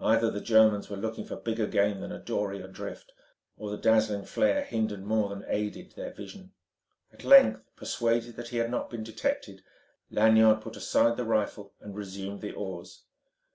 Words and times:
Either 0.00 0.30
the 0.30 0.40
Germans 0.40 0.88
were 0.88 0.96
looking 0.96 1.26
for 1.26 1.36
bigger 1.36 1.66
game 1.66 2.00
than 2.00 2.10
a 2.10 2.18
dory 2.18 2.62
adrift, 2.62 3.12
or 3.58 3.68
the 3.68 3.76
dazzling 3.76 4.24
flare 4.24 4.64
hindered 4.64 5.02
more 5.04 5.28
than 5.28 5.44
aided 5.46 5.92
their 5.92 6.10
vision. 6.10 6.52
At 7.12 7.22
length 7.22 7.60
persuaded 7.76 8.36
that 8.36 8.48
he 8.48 8.56
had 8.56 8.70
not 8.70 8.88
been 8.88 9.04
detected, 9.04 9.62
Lanyard 10.10 10.62
put 10.62 10.78
aside 10.78 11.18
the 11.18 11.24
rifle 11.26 11.74
and 11.80 11.94
resumed 11.94 12.40
the 12.40 12.52
oars. 12.54 13.02